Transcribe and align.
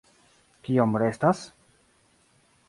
Kiom 0.67 0.97
restas? 1.03 1.45